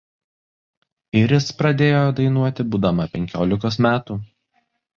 [1.19, 4.21] Iris pradėjo dainuoti būdama penkiolikos metų.